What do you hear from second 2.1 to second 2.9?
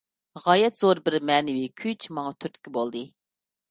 ماڭا تۈرتكە